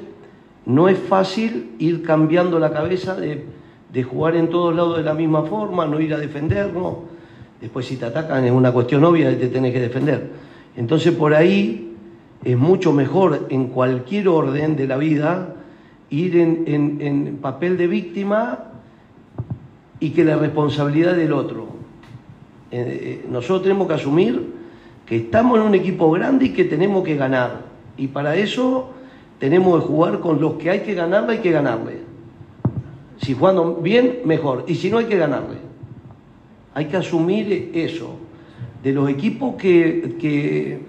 no 0.67 0.88
es 0.89 1.00
fácil 1.00 1.71
ir 1.79 2.03
cambiando 2.03 2.59
la 2.59 2.71
cabeza 2.71 3.15
de, 3.15 3.45
de 3.91 4.03
jugar 4.03 4.36
en 4.36 4.50
todos 4.50 4.75
lados 4.75 4.97
de 4.97 5.03
la 5.03 5.13
misma 5.13 5.43
forma, 5.43 5.86
no 5.88 6.00
ir 6.00 6.13
a 6.13 6.17
defendernos. 6.17 6.95
Después, 7.62 7.86
si 7.86 7.95
te 7.95 8.05
atacan, 8.05 8.43
es 8.45 8.51
una 8.51 8.71
cuestión 8.71 9.03
obvia 9.05 9.29
que 9.31 9.38
te 9.38 9.47
tenés 9.47 9.71
que 9.74 9.79
defender. 9.79 10.29
Entonces, 10.75 11.13
por 11.13 11.33
ahí 11.33 11.95
es 12.43 12.57
mucho 12.57 12.91
mejor 12.93 13.47
en 13.50 13.67
cualquier 13.67 14.27
orden 14.27 14.75
de 14.75 14.88
la 14.88 14.97
vida 14.97 15.55
ir 16.09 16.38
en, 16.38 16.63
en- 16.67 16.97
en 17.01 17.38
papel 17.38 17.77
de 17.77 17.88
víctima 17.88 18.59
y 20.01 20.09
que 20.12 20.24
la 20.24 20.38
responsabilidad 20.38 21.15
del 21.15 21.33
otro. 21.33 21.67
Eh, 22.71 23.21
eh, 23.24 23.25
nosotros 23.31 23.63
tenemos 23.63 23.88
que 23.88 23.93
asumir 23.93 24.53
que 25.05 25.15
estamos 25.15 25.57
en 25.59 25.65
un 25.65 25.75
equipo 25.75 26.12
grande 26.12 26.47
y 26.47 26.50
que 26.50 26.65
tenemos 26.65 27.03
que 27.05 27.15
ganar. 27.15 27.62
Y 27.97 28.07
para 28.07 28.36
eso 28.36 28.91
tenemos 29.39 29.82
que 29.82 29.88
jugar 29.88 30.20
con 30.20 30.41
los 30.41 30.53
que 30.53 30.70
hay 30.70 30.79
que 30.82 30.94
ganarle, 30.94 31.34
hay 31.34 31.39
que 31.39 31.51
ganarle. 31.51 32.00
Si 33.22 33.34
jugando 33.34 33.75
bien, 33.75 34.20
mejor. 34.25 34.65
Y 34.67 34.75
si 34.75 34.89
no, 34.89 34.98
hay 34.98 35.06
que 35.06 35.17
ganarle. 35.17 35.58
Hay 36.74 36.86
que 36.86 36.98
asumir 36.98 37.72
eso. 37.74 38.15
De 38.84 38.94
los 38.94 39.10
equipos 39.10 39.56
que, 39.56 40.17
que 40.20 40.79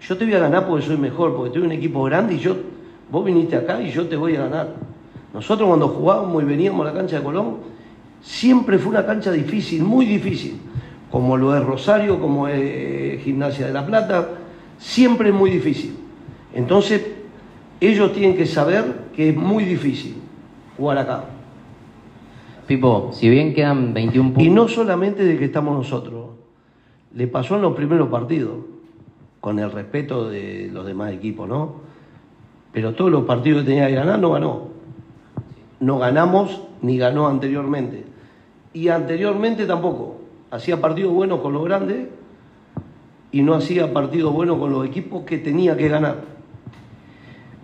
yo 0.00 0.16
te 0.16 0.24
voy 0.24 0.34
a 0.34 0.38
ganar 0.38 0.66
porque 0.66 0.86
soy 0.86 0.96
mejor, 0.96 1.34
porque 1.34 1.50
tengo 1.52 1.66
un 1.66 1.72
equipo 1.72 2.02
grande 2.04 2.34
y 2.34 2.38
yo, 2.38 2.56
vos 3.10 3.24
viniste 3.24 3.56
acá 3.56 3.80
y 3.80 3.90
yo 3.90 4.06
te 4.06 4.16
voy 4.16 4.36
a 4.36 4.42
ganar. 4.42 4.74
Nosotros 5.32 5.68
cuando 5.68 5.88
jugábamos 5.88 6.42
y 6.42 6.46
veníamos 6.46 6.86
a 6.86 6.90
la 6.92 6.96
cancha 6.96 7.18
de 7.18 7.24
Colón, 7.24 7.56
siempre 8.22 8.78
fue 8.78 8.90
una 8.90 9.04
cancha 9.04 9.32
difícil, 9.32 9.82
muy 9.82 10.06
difícil, 10.06 10.58
como 11.10 11.36
lo 11.36 11.56
es 11.56 11.64
Rosario, 11.64 12.20
como 12.20 12.48
es 12.48 13.22
Gimnasia 13.22 13.66
de 13.66 13.72
la 13.72 13.84
Plata, 13.84 14.28
siempre 14.78 15.30
es 15.30 15.34
muy 15.34 15.50
difícil. 15.50 15.96
Entonces, 16.54 17.02
ellos 17.80 18.12
tienen 18.12 18.36
que 18.36 18.46
saber 18.46 19.10
que 19.14 19.30
es 19.30 19.36
muy 19.36 19.64
difícil 19.64 20.16
jugar 20.76 20.98
acá. 20.98 21.24
Pipo, 22.66 23.10
si 23.12 23.28
bien 23.28 23.54
quedan 23.54 23.92
21 23.92 24.30
puntos. 24.30 24.42
Y 24.42 24.50
no 24.50 24.68
solamente 24.68 25.24
de 25.24 25.38
que 25.38 25.44
estamos 25.46 25.76
nosotros, 25.76 26.30
le 27.14 27.26
pasó 27.26 27.56
en 27.56 27.62
los 27.62 27.74
primeros 27.74 28.08
partidos, 28.08 28.56
con 29.40 29.58
el 29.58 29.70
respeto 29.70 30.30
de 30.30 30.70
los 30.72 30.86
demás 30.86 31.12
equipos, 31.12 31.46
¿no? 31.46 31.74
Pero 32.72 32.94
todos 32.94 33.10
los 33.10 33.24
partidos 33.24 33.62
que 33.62 33.68
tenía 33.68 33.88
que 33.88 33.94
ganar 33.94 34.18
no 34.18 34.32
ganó. 34.32 34.68
No 35.80 35.98
ganamos 35.98 36.62
ni 36.80 36.96
ganó 36.96 37.28
anteriormente. 37.28 38.04
Y 38.72 38.88
anteriormente 38.88 39.66
tampoco. 39.66 40.22
hacía 40.50 40.80
partidos 40.80 41.12
buenos 41.12 41.40
con 41.40 41.52
los 41.52 41.64
grandes 41.64 42.08
y 43.32 43.42
no 43.42 43.54
hacía 43.54 43.92
partidos 43.92 44.32
buenos 44.32 44.58
con 44.58 44.72
los 44.72 44.86
equipos 44.86 45.24
que 45.24 45.38
tenía 45.38 45.76
que 45.76 45.88
ganar. 45.88 46.33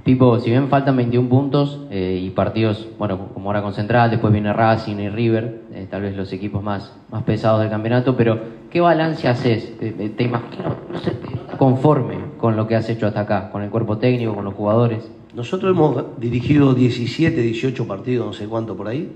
Pipo, 0.05 0.41
si 0.41 0.51
bien 0.51 0.69
faltan 0.69 0.97
21 0.97 1.29
puntos 1.29 1.81
eh, 1.91 2.21
y 2.23 2.31
partidos, 2.31 2.89
bueno, 2.99 3.29
como 3.35 3.51
ahora 3.51 3.63
con 3.63 3.75
Central, 3.75 4.11
después 4.11 4.33
viene 4.33 4.53
Racing 4.53 4.97
y 4.97 5.09
River, 5.11 5.63
eh, 5.73 5.87
tal 5.91 6.03
vez 6.03 6.17
los 6.17 6.33
equipos 6.33 6.63
más, 6.63 6.97
más 7.11 7.23
pesados 7.25 7.61
del 7.61 7.69
campeonato, 7.69 8.17
pero 8.17 8.41
¿qué 8.71 8.81
balance 8.81 9.29
haces? 9.29 9.79
¿Te, 9.79 9.91
te 9.93 10.25
imagino, 10.25 10.77
no 10.91 11.01
te 11.01 11.57
conforme 11.59 12.17
con 12.39 12.57
lo 12.57 12.67
que 12.67 12.77
has 12.77 12.89
hecho 12.89 13.07
hasta 13.07 13.21
acá, 13.21 13.51
con 13.51 13.63
el 13.63 13.69
cuerpo 13.69 13.99
técnico, 13.99 14.35
con 14.35 14.47
los 14.47 14.55
jugadores? 14.55 15.11
Nosotros 15.35 15.77
hemos 15.77 16.19
dirigido 16.19 16.73
17, 16.73 17.39
18 17.39 17.87
partidos, 17.87 18.27
no 18.27 18.33
sé 18.33 18.47
cuánto 18.47 18.77
por 18.77 18.89
ahí. 18.89 19.13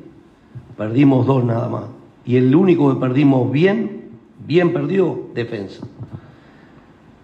Perdimos 0.76 1.26
dos 1.26 1.42
nada 1.42 1.68
más. 1.68 1.84
Y 2.26 2.36
el 2.36 2.54
único 2.54 2.92
que 2.92 3.00
perdimos 3.00 3.50
bien, 3.50 4.10
bien 4.46 4.72
perdido, 4.74 5.28
defensa. 5.34 5.86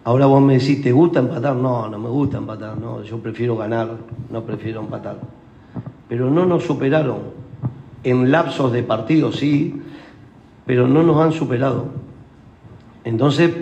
Ahora 0.02 0.26
vos 0.26 0.40
me 0.40 0.58
decís, 0.58 0.82
¿te 0.82 0.92
gusta 0.92 1.20
empatar? 1.20 1.54
No, 1.54 1.88
no 1.88 1.98
me 1.98 2.08
gusta 2.08 2.38
empatar, 2.38 2.78
no, 2.78 3.02
yo 3.02 3.18
prefiero 3.18 3.56
ganar, 3.56 3.98
no 4.30 4.42
prefiero 4.44 4.80
empatar. 4.80 5.18
Pero 6.08 6.30
no 6.30 6.46
nos 6.46 6.64
superaron. 6.64 7.18
En 8.02 8.30
lapsos 8.30 8.72
de 8.72 8.82
partidos 8.82 9.36
sí, 9.36 9.74
pero 10.64 10.88
no 10.88 11.02
nos 11.02 11.18
han 11.18 11.32
superado. 11.32 11.86
Entonces, 13.04 13.52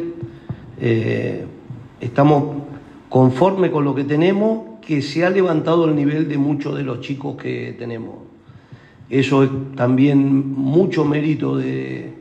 eh, 0.80 1.44
estamos 2.00 2.56
conformes 3.08 3.72
con 3.72 3.84
lo 3.84 3.94
que 3.96 4.04
tenemos, 4.04 4.78
que 4.80 5.02
se 5.02 5.24
ha 5.24 5.30
levantado 5.30 5.86
el 5.86 5.96
nivel 5.96 6.28
de 6.28 6.38
muchos 6.38 6.76
de 6.76 6.84
los 6.84 7.00
chicos 7.00 7.36
que 7.36 7.74
tenemos. 7.76 8.16
Eso 9.10 9.42
es 9.42 9.50
también 9.74 10.52
mucho 10.52 11.04
mérito 11.04 11.56
de, 11.56 12.14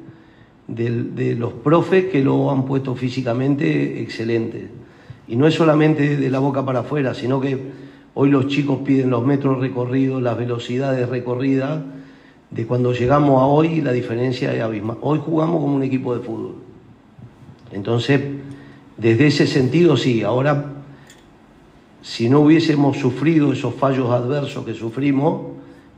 de, 0.68 1.36
los 1.36 1.54
profes 1.54 2.06
que 2.06 2.24
lo 2.24 2.52
han 2.52 2.66
puesto 2.66 2.96
físicamente 2.96 4.02
excelente. 4.02 4.70
Y 5.28 5.36
no 5.36 5.48
es 5.48 5.54
solamente 5.54 6.18
de 6.18 6.30
la 6.30 6.40
boca 6.40 6.66
para 6.66 6.80
afuera, 6.80 7.14
sino 7.14 7.40
que 7.40 7.58
hoy 8.14 8.30
los 8.30 8.48
chicos 8.48 8.80
piden 8.86 9.10
los 9.10 9.26
metros 9.26 9.60
recorridos, 9.60 10.22
las 10.22 10.38
velocidades 10.38 11.08
recorridas, 11.10 11.82
de 12.50 12.66
cuando 12.66 12.94
llegamos 12.94 13.42
a 13.42 13.46
hoy 13.46 13.82
la 13.82 13.92
diferencia 13.92 14.54
es 14.54 14.62
abismal. 14.62 14.98
Hoy 15.02 15.20
jugamos 15.24 15.62
como 15.62 15.76
un 15.76 15.84
equipo 15.84 16.16
de 16.16 16.24
fútbol. 16.24 16.56
Entonces, 17.72 18.22
desde 18.98 19.28
ese 19.28 19.48
sentido 19.48 19.98
sí, 19.98 20.24
ahora 20.24 20.74
si 22.08 22.30
no 22.30 22.40
hubiésemos 22.40 22.98
sufrido 22.98 23.52
esos 23.52 23.74
fallos 23.74 24.12
adversos 24.12 24.64
que 24.64 24.74
sufrimos, 24.74 25.42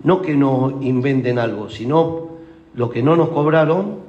no 0.03 0.23
que 0.23 0.35
nos 0.35 0.83
inventen 0.83 1.37
algo, 1.37 1.69
sino 1.69 2.29
lo 2.73 2.89
que 2.89 3.03
no 3.03 3.15
nos 3.15 3.29
cobraron, 3.29 4.08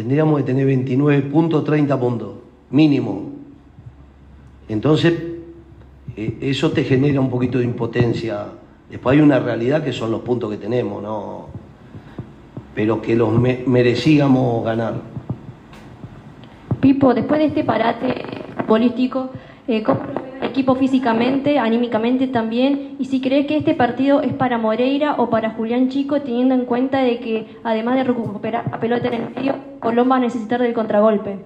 tendríamos 0.00 0.38
que 0.38 0.44
tener 0.44 0.64
29 0.64 1.20
puntos, 1.22 1.62
30 1.62 2.00
puntos, 2.00 2.30
mínimo. 2.70 3.32
Entonces, 4.66 5.12
eh, 6.16 6.38
eso 6.40 6.70
te 6.70 6.84
genera 6.84 7.20
un 7.20 7.28
poquito 7.28 7.58
de 7.58 7.64
impotencia. 7.64 8.46
Después 8.88 9.18
hay 9.18 9.22
una 9.22 9.38
realidad 9.40 9.84
que 9.84 9.92
son 9.92 10.10
los 10.10 10.22
puntos 10.22 10.50
que 10.50 10.56
tenemos, 10.56 11.02
¿no? 11.02 11.48
Pero 12.74 13.02
que 13.02 13.14
los 13.14 13.30
me 13.30 13.62
merecíamos 13.66 14.64
ganar. 14.64 14.94
Pipo, 16.80 17.12
después 17.12 17.40
de 17.40 17.46
este 17.48 17.62
parate 17.62 18.24
futbolístico, 18.56 19.28
eh, 19.68 19.82
¿cómo 19.82 20.00
equipo 20.42 20.74
físicamente, 20.76 21.58
anímicamente 21.58 22.26
también? 22.26 22.96
Y 22.98 23.04
si 23.04 23.20
crees 23.20 23.46
que 23.46 23.58
este 23.58 23.74
partido 23.74 24.22
es 24.22 24.32
para 24.32 24.56
Moreira 24.56 25.16
o 25.18 25.28
para 25.28 25.50
Julián 25.50 25.90
Chico, 25.90 26.22
teniendo 26.22 26.54
en 26.54 26.64
cuenta 26.64 27.00
de 27.00 27.18
que 27.20 27.58
además 27.64 27.96
de 27.96 28.04
recuperar 28.04 28.64
la 28.70 28.80
pelota 28.80 29.08
en 29.08 29.14
el 29.14 29.34
medio, 29.34 29.69
Colón 29.80 30.10
va 30.10 30.16
a 30.16 30.20
necesitar 30.20 30.60
del 30.60 30.74
contragolpe. 30.74 31.38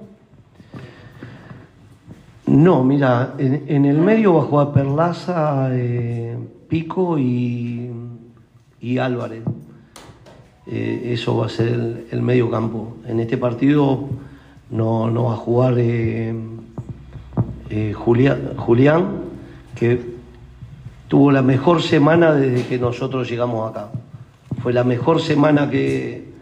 No, 2.47 2.85
mira, 2.85 3.35
en, 3.39 3.85
el 3.85 3.99
medio 3.99 4.35
va 4.35 4.43
a 4.43 4.45
jugar 4.45 4.73
Perlaza, 4.73 5.69
eh, 5.73 6.37
Pico 6.69 7.19
y, 7.19 7.91
Álvarez. 9.01 9.43
Eh, 10.67 11.13
eso 11.13 11.39
va 11.39 11.47
a 11.47 11.49
ser 11.49 12.07
el, 12.11 12.23
medio 12.23 12.51
campo. 12.51 12.99
En 13.07 13.19
este 13.21 13.39
partido 13.39 14.09
no, 14.71 15.11
no 15.11 15.25
va 15.25 15.33
a 15.33 15.37
jugar 15.37 15.75
eh, 15.79 16.35
Julián, 17.95 19.07
que 19.75 20.01
tuvo 21.09 21.33
la 21.33 21.43
mejor 21.43 21.83
semana 21.83 22.35
desde 22.35 22.67
que 22.67 22.79
nosotros 22.79 23.29
llegamos 23.29 23.71
acá. 23.71 23.89
Fue 24.63 24.73
la 24.73 24.85
mejor 24.85 25.21
semana 25.21 25.71
que, 25.71 26.34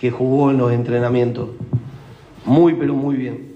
que 0.00 0.10
jugó 0.10 0.50
en 0.50 0.58
los 0.58 0.72
entrenamientos. 0.72 1.50
Muy, 2.44 2.74
pero 2.74 2.94
muy 2.94 3.16
bien 3.16 3.50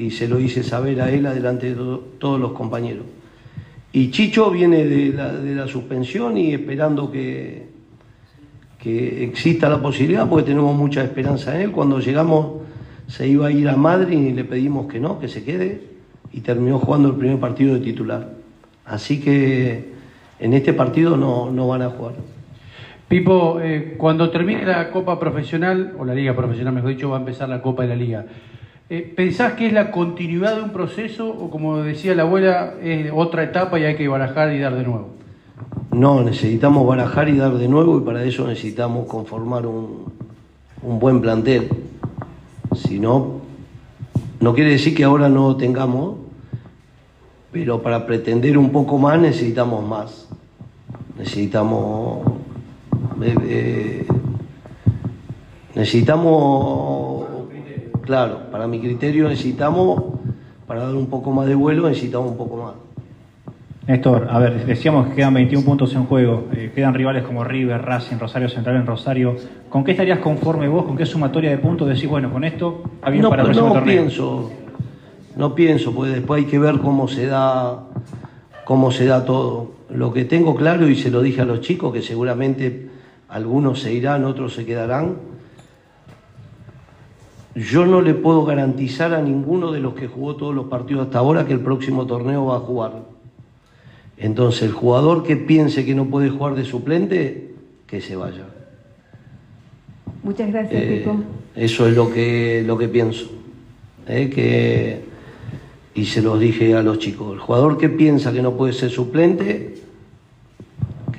y 0.00 0.10
se 0.10 0.26
lo 0.26 0.40
hice 0.40 0.62
saber 0.62 1.02
a 1.02 1.10
él 1.10 1.26
adelante 1.26 1.68
de 1.68 1.74
todo, 1.74 1.98
todos 2.18 2.40
los 2.40 2.52
compañeros. 2.52 3.04
Y 3.92 4.10
Chicho 4.10 4.50
viene 4.50 4.86
de 4.86 5.12
la, 5.12 5.30
de 5.34 5.54
la 5.54 5.66
suspensión 5.66 6.38
y 6.38 6.54
esperando 6.54 7.10
que, 7.12 7.66
que, 8.78 9.24
exista 9.24 9.68
la 9.68 9.82
posibilidad, 9.82 10.26
porque 10.26 10.46
tenemos 10.46 10.74
mucha 10.74 11.04
esperanza 11.04 11.54
en 11.54 11.62
él. 11.62 11.70
Cuando 11.70 12.00
llegamos 12.00 12.62
se 13.08 13.28
iba 13.28 13.48
a 13.48 13.50
ir 13.50 13.68
a 13.68 13.76
Madrid 13.76 14.16
y 14.16 14.32
le 14.32 14.44
pedimos 14.44 14.86
que 14.86 15.00
no, 15.00 15.18
que 15.18 15.28
se 15.28 15.44
quede, 15.44 15.82
y 16.32 16.40
terminó 16.40 16.78
jugando 16.78 17.08
el 17.08 17.16
primer 17.16 17.38
partido 17.38 17.74
de 17.74 17.80
titular. 17.80 18.36
Así 18.86 19.20
que 19.20 19.90
en 20.38 20.54
este 20.54 20.72
partido 20.72 21.18
no, 21.18 21.50
no 21.50 21.68
van 21.68 21.82
a 21.82 21.90
jugar. 21.90 22.14
Pipo, 23.10 23.58
eh, 23.60 23.96
cuando 23.98 24.30
termine 24.30 24.64
la 24.64 24.88
Copa 24.92 25.18
Profesional, 25.18 25.96
o 25.98 26.04
la 26.04 26.14
Liga 26.14 26.36
Profesional 26.36 26.72
mejor 26.72 26.90
dicho, 26.90 27.10
va 27.10 27.16
a 27.16 27.18
empezar 27.18 27.48
la 27.48 27.60
Copa 27.60 27.82
de 27.82 27.88
la 27.88 27.96
Liga. 27.96 28.24
Eh, 28.88 29.12
¿Pensás 29.16 29.54
que 29.54 29.66
es 29.66 29.72
la 29.72 29.90
continuidad 29.90 30.54
de 30.54 30.62
un 30.62 30.70
proceso 30.70 31.28
o 31.28 31.50
como 31.50 31.78
decía 31.78 32.14
la 32.14 32.22
abuela, 32.22 32.74
es 32.80 33.10
otra 33.12 33.42
etapa 33.42 33.80
y 33.80 33.84
hay 33.84 33.96
que 33.96 34.06
barajar 34.06 34.54
y 34.54 34.60
dar 34.60 34.76
de 34.76 34.84
nuevo? 34.84 35.08
No, 35.90 36.22
necesitamos 36.22 36.86
barajar 36.86 37.28
y 37.28 37.36
dar 37.36 37.54
de 37.54 37.66
nuevo 37.66 37.98
y 37.98 38.02
para 38.02 38.22
eso 38.22 38.46
necesitamos 38.46 39.08
conformar 39.08 39.66
un, 39.66 40.04
un 40.80 41.00
buen 41.00 41.20
plantel. 41.20 41.68
Si 42.76 43.00
no, 43.00 43.40
no 44.38 44.54
quiere 44.54 44.70
decir 44.70 44.94
que 44.94 45.02
ahora 45.02 45.28
no 45.28 45.56
tengamos, 45.56 46.14
pero 47.50 47.82
para 47.82 48.06
pretender 48.06 48.56
un 48.56 48.70
poco 48.70 48.98
más 48.98 49.18
necesitamos 49.18 49.84
más. 49.84 50.28
Necesitamos... 51.18 52.49
Eh, 53.22 53.34
eh, 53.42 54.06
necesitamos 55.74 57.30
Claro, 58.10 58.40
para 58.50 58.66
mi 58.66 58.80
criterio 58.80 59.28
necesitamos, 59.28 60.02
para 60.66 60.82
dar 60.82 60.96
un 60.96 61.06
poco 61.06 61.30
más 61.30 61.46
de 61.46 61.54
vuelo, 61.54 61.88
necesitamos 61.88 62.32
un 62.32 62.36
poco 62.36 62.56
más. 62.56 62.72
Néstor, 63.86 64.26
a 64.28 64.36
ver, 64.40 64.66
decíamos 64.66 65.06
que 65.06 65.14
quedan 65.14 65.32
21 65.34 65.64
puntos 65.64 65.94
en 65.94 66.06
juego, 66.06 66.48
eh, 66.52 66.72
quedan 66.74 66.92
rivales 66.92 67.22
como 67.22 67.44
River, 67.44 67.80
Racing, 67.80 68.16
Rosario 68.18 68.48
Central 68.48 68.74
en 68.74 68.86
Rosario. 68.86 69.36
¿Con 69.68 69.84
qué 69.84 69.92
estarías 69.92 70.18
conforme 70.18 70.66
vos? 70.66 70.86
¿Con 70.86 70.96
qué 70.96 71.06
sumatoria 71.06 71.50
de 71.50 71.58
puntos 71.58 71.88
decís, 71.88 72.08
bueno, 72.08 72.32
con 72.32 72.42
esto 72.42 72.82
está 72.94 73.10
bien 73.10 73.22
no, 73.22 73.30
para 73.30 73.44
el 73.44 73.50
no 73.50 73.74
torneo? 73.74 73.84
pienso, 73.84 74.50
no 75.36 75.54
pienso, 75.54 75.94
porque 75.94 76.10
después 76.10 76.42
hay 76.42 76.50
que 76.50 76.58
ver 76.58 76.78
cómo 76.78 77.06
se 77.06 77.26
da, 77.26 77.84
cómo 78.64 78.90
se 78.90 79.06
da 79.06 79.24
todo. 79.24 79.70
Lo 79.88 80.12
que 80.12 80.24
tengo 80.24 80.56
claro 80.56 80.88
y 80.88 80.96
se 80.96 81.12
lo 81.12 81.22
dije 81.22 81.42
a 81.42 81.44
los 81.44 81.60
chicos, 81.60 81.92
que 81.92 82.02
seguramente 82.02 82.89
algunos 83.30 83.80
se 83.80 83.92
irán, 83.94 84.24
otros 84.24 84.54
se 84.54 84.66
quedarán. 84.66 85.16
Yo 87.54 87.84
no 87.84 88.00
le 88.00 88.14
puedo 88.14 88.44
garantizar 88.44 89.12
a 89.12 89.22
ninguno 89.22 89.72
de 89.72 89.80
los 89.80 89.94
que 89.94 90.06
jugó 90.06 90.36
todos 90.36 90.54
los 90.54 90.66
partidos 90.66 91.06
hasta 91.06 91.18
ahora 91.18 91.46
que 91.46 91.52
el 91.52 91.60
próximo 91.60 92.06
torneo 92.06 92.46
va 92.46 92.56
a 92.56 92.60
jugar. 92.60 93.02
Entonces, 94.16 94.62
el 94.62 94.72
jugador 94.72 95.22
que 95.24 95.36
piense 95.36 95.84
que 95.84 95.94
no 95.94 96.06
puede 96.06 96.28
jugar 96.28 96.54
de 96.54 96.64
suplente, 96.64 97.54
que 97.86 98.00
se 98.00 98.16
vaya. 98.16 98.44
Muchas 100.22 100.52
gracias, 100.52 100.80
Eh, 100.82 100.98
Pipo. 100.98 101.16
eso 101.56 101.88
es 101.88 101.96
lo 101.96 102.12
que, 102.12 102.62
lo 102.66 102.76
que 102.76 102.88
pienso. 102.88 103.30
Eh, 104.06 104.28
que, 104.30 105.04
y 105.94 106.04
se 106.04 106.22
los 106.22 106.38
dije 106.38 106.76
a 106.76 106.82
los 106.82 106.98
chicos. 106.98 107.32
El 107.32 107.38
jugador 107.40 107.78
que 107.78 107.88
piensa 107.88 108.32
que 108.32 108.42
no 108.42 108.56
puede 108.56 108.74
ser 108.74 108.90
suplente, 108.90 109.69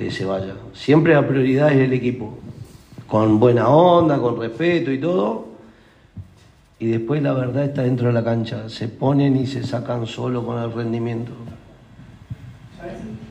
que 0.02 0.12
se 0.12 0.26
vaya. 0.26 0.54
Siempre 0.74 1.14
la 1.14 1.28
prioridad 1.28 1.72
es 1.72 1.80
el 1.80 1.94
equipo. 1.94 2.38
Con 3.08 3.40
buena 3.40 3.70
onda, 3.70 4.18
con 4.20 4.40
respeto 4.40 4.92
y 4.92 5.00
todo. 5.00 5.48
Y 6.80 6.88
después 6.88 7.22
la 7.22 7.34
verdad 7.34 7.66
está 7.66 7.84
dentro 7.84 8.08
de 8.08 8.14
la 8.14 8.24
cancha. 8.24 8.68
Se 8.70 8.88
ponen 8.88 9.38
y 9.38 9.46
se 9.46 9.64
sacan 9.64 10.08
solo 10.08 10.44
con 10.46 10.62
el 10.62 10.74
rendimiento. 10.74 11.32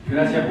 Gracias. 0.07 0.45